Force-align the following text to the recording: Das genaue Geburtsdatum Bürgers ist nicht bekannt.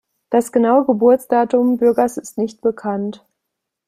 Das 0.31 0.51
genaue 0.51 0.85
Geburtsdatum 0.87 1.77
Bürgers 1.77 2.17
ist 2.17 2.35
nicht 2.39 2.61
bekannt. 2.61 3.23